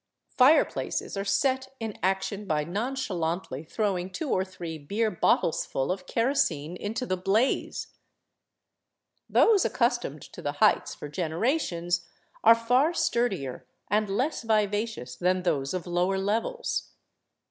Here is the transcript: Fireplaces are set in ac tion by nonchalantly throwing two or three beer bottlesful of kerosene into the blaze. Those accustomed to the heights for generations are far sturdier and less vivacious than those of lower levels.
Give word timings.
Fireplaces 0.31 1.15
are 1.15 1.23
set 1.23 1.75
in 1.79 1.95
ac 2.03 2.21
tion 2.23 2.45
by 2.47 2.63
nonchalantly 2.63 3.63
throwing 3.63 4.09
two 4.09 4.31
or 4.31 4.43
three 4.43 4.79
beer 4.79 5.11
bottlesful 5.11 5.91
of 5.93 6.07
kerosene 6.07 6.75
into 6.75 7.05
the 7.05 7.15
blaze. 7.17 7.93
Those 9.29 9.63
accustomed 9.63 10.23
to 10.33 10.41
the 10.41 10.53
heights 10.53 10.95
for 10.95 11.07
generations 11.07 12.07
are 12.43 12.55
far 12.55 12.95
sturdier 12.95 13.67
and 13.91 14.09
less 14.09 14.41
vivacious 14.41 15.15
than 15.15 15.43
those 15.43 15.71
of 15.71 15.85
lower 15.85 16.17
levels. 16.17 16.93